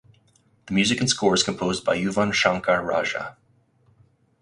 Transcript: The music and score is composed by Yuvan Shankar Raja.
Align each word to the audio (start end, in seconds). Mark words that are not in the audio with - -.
The 0.65 0.73
music 0.73 0.99
and 0.99 1.07
score 1.07 1.35
is 1.35 1.43
composed 1.43 1.85
by 1.85 1.95
Yuvan 1.95 2.33
Shankar 2.33 2.83
Raja. 2.83 3.37